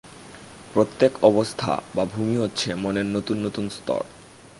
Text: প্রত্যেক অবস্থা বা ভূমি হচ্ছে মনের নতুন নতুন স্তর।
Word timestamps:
প্রত্যেক 0.73 1.11
অবস্থা 1.23 1.71
বা 1.95 2.03
ভূমি 2.05 2.35
হচ্ছে 2.37 2.75
মনের 2.75 3.05
নতুন 3.05 3.37
নতুন 3.45 3.69
স্তর। 3.69 4.01